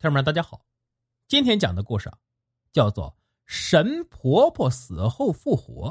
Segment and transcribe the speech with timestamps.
[0.00, 0.60] 听众们，大家好，
[1.26, 2.16] 今天讲的故事啊，
[2.72, 3.06] 叫做
[3.46, 5.90] 《神婆婆死后复活》。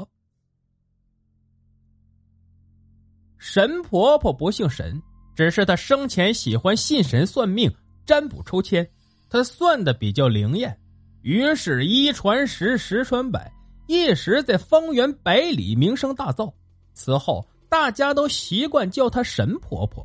[3.36, 5.02] 神婆婆不姓神，
[5.36, 7.70] 只是她生前喜欢信神算命、
[8.06, 8.88] 占卜抽签，
[9.28, 10.80] 她算的比较灵验，
[11.20, 13.52] 于是，一传十，十传百，
[13.88, 16.50] 一时在方圆百里名声大噪。
[16.94, 20.02] 此后，大家都习惯叫她神婆婆。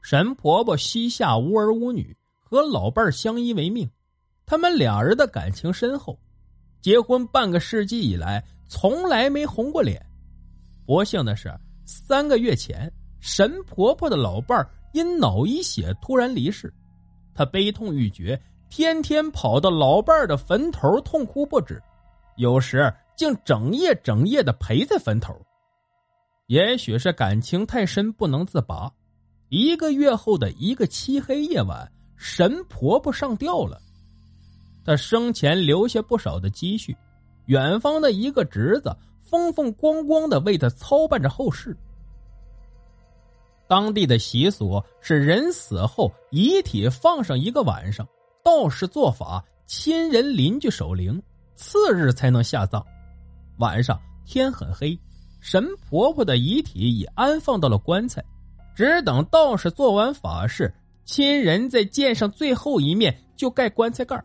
[0.00, 2.16] 神婆婆膝下无儿无女。
[2.44, 3.90] 和老伴相依为命，
[4.46, 6.16] 他们俩人的感情深厚，
[6.80, 10.00] 结婚半个世纪以来从来没红过脸。
[10.86, 11.52] 不幸的是，
[11.86, 16.72] 三个月前，神婆婆的老伴因脑溢血突然离世，
[17.34, 21.82] 她悲痛欲绝，天天跑到老伴的坟头痛哭不止，
[22.36, 25.34] 有时竟整夜整夜的陪在坟头。
[26.48, 28.92] 也许是感情太深不能自拔，
[29.48, 31.90] 一个月后的一个漆黑夜晚。
[32.16, 33.80] 神婆婆上吊了，
[34.84, 36.96] 她生前留下不少的积蓄，
[37.46, 41.76] 远方的一个侄子风风光光的为她操办着后事。
[43.66, 48.06] 当地的习俗是人死后遗体放上一个晚上，
[48.44, 51.20] 道士做法，亲人邻居守灵，
[51.56, 52.84] 次日才能下葬。
[53.58, 54.98] 晚上天很黑，
[55.40, 58.22] 神婆婆的遗体已安放到了棺材，
[58.74, 60.72] 只等道士做完法事。
[61.04, 64.22] 亲人在见上最后一面就盖棺材盖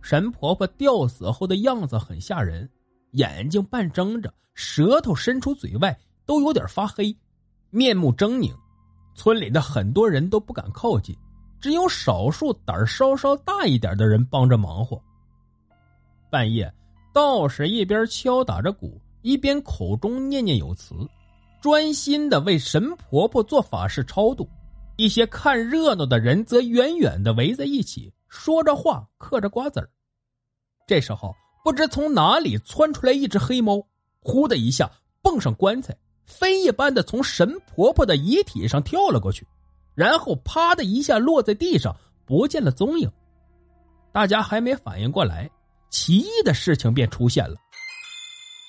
[0.00, 2.68] 神婆婆吊死后的样子很吓人，
[3.12, 7.14] 眼睛半睁着，舌头伸出嘴外，都有点发黑，
[7.70, 8.54] 面目狰狞。
[9.14, 11.14] 村里的很多人都不敢靠近，
[11.60, 15.02] 只有少数胆儿稍稍大一点的人帮着忙活。
[16.30, 16.72] 半夜，
[17.12, 20.94] 道士一边敲打着鼓，一边口中念念有词，
[21.60, 24.48] 专心的为神婆婆做法事超度。
[24.98, 29.88] 一些看热闹的人则远远的围在一起，说着话，嗑着瓜子儿。
[30.88, 31.32] 这时候，
[31.62, 33.80] 不知从哪里窜出来一只黑猫，
[34.18, 34.90] 呼的一下
[35.22, 39.46] 蹦上棺材，飞一般的从神婆婆的遗体上跳了过去，
[39.94, 41.94] 然后啪的一下落在地上，
[42.26, 43.08] 不见了踪影。
[44.10, 45.48] 大家还没反应过来，
[45.90, 47.54] 奇异的事情便出现了。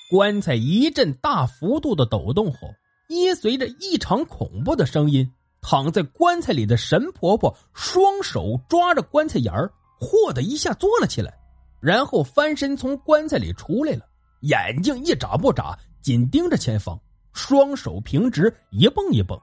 [0.08, 2.72] 棺材一阵大幅度的抖动后，
[3.08, 5.28] 依随着异常恐怖的声音。
[5.60, 11.32] 躺在棺材里的神婆婆双手抓着棺材沿儿，嚯的一下坐了起来，
[11.80, 14.04] 然后翻身从棺材里出来了，
[14.40, 16.98] 眼睛一眨不眨，紧盯着前方，
[17.32, 19.38] 双手平直，一蹦一蹦。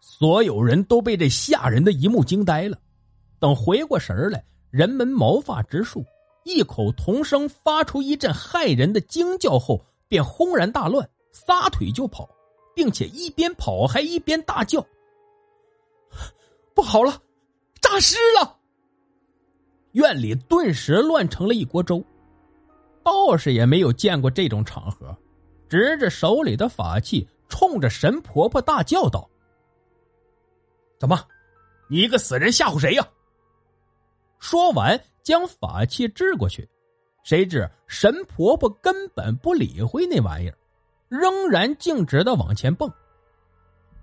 [0.00, 2.76] 所有人都被这吓人的一幕惊呆了。
[3.38, 6.04] 等回过神来，人们毛发直竖，
[6.44, 12.28] 异口同声发出一阵骇人的惊叫后，便轰然大乱，撒腿就跑，
[12.74, 14.84] 并且一边跑还一边大叫。
[16.74, 17.22] 不好了，
[17.80, 18.58] 诈尸了！
[19.92, 22.04] 院里顿时乱成了一锅粥。
[23.04, 25.16] 道士也没有见过这种场合，
[25.68, 29.28] 执着手里的法器，冲着神婆婆大叫道
[30.98, 31.22] ：“怎么，
[31.88, 33.06] 你一个死人吓唬谁呀？”
[34.40, 36.68] 说完，将法器掷过去，
[37.22, 40.58] 谁知神婆婆根本不理会那玩意儿，
[41.08, 42.90] 仍然径直的往前蹦。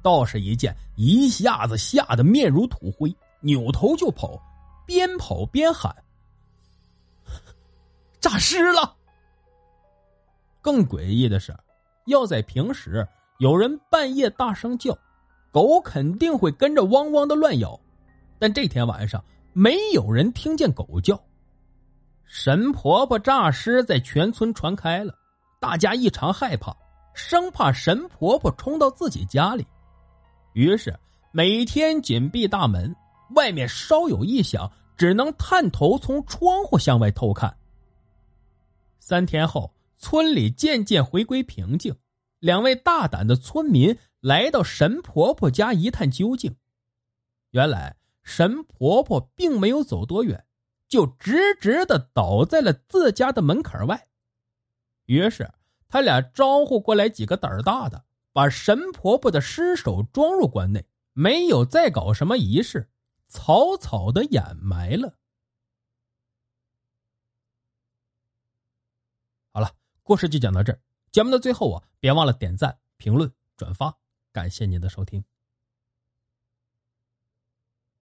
[0.02, 4.42] 道士一见，一下子吓得面如土灰，扭头就跑，
[4.86, 5.96] 边跑边喊
[8.20, 8.96] ：“诈尸了！”
[10.62, 11.56] 更诡异的是，
[12.06, 13.08] 要在平时，
[13.40, 14.98] 有人半夜大声叫，
[15.52, 17.80] 狗肯定会跟着汪汪的乱咬，
[18.38, 19.24] 但这天晚上
[19.54, 21.20] 没有人听见狗叫。
[22.26, 25.14] 神婆婆诈尸在全村传开了，
[25.60, 26.76] 大家异常害怕，
[27.14, 29.68] 生怕神婆婆冲到自己家里。
[30.54, 30.98] 于是
[31.32, 32.96] 每天紧闭大门，
[33.36, 37.56] 外面稍有异响，只能探头从窗户向外偷看。
[39.00, 41.96] 三天后，村里渐渐回归平静。
[42.40, 46.56] 两位大胆的村民来到神婆婆家一探究竟。
[47.52, 50.44] 原来神婆婆并没有走多远，
[50.88, 54.08] 就直直的倒在了自家的门槛外。
[55.06, 55.50] 于是
[55.88, 58.04] 他俩招呼过来几个胆儿大的。
[58.34, 62.90] 把神婆婆的尸首装入棺内，没有再搞什么仪式，
[63.28, 65.18] 草草的掩埋了。
[69.54, 70.80] 好了，故事就讲到这儿。
[71.12, 73.98] 节目的最后啊，别忘了点赞、评论、转发，
[74.32, 75.24] 感谢您的收听。